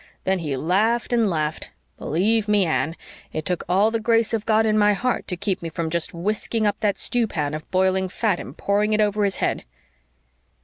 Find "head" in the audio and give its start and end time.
9.35-9.63